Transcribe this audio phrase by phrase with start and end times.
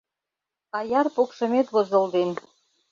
[0.79, 2.31] Аяр покшымет возылден.